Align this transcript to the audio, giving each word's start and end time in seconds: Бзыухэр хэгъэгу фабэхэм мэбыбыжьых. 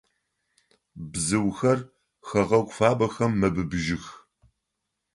Бзыухэр 1.11 1.79
хэгъэгу 2.27 2.73
фабэхэм 2.77 3.31
мэбыбыжьых. 3.39 4.05